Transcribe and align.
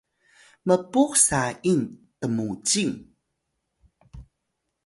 mpux 0.67 1.09
saying 1.27 1.83
tmucing 2.19 2.95